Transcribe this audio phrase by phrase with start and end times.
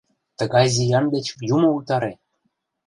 [0.37, 2.13] —Тыгай зиян деч юмо утаре!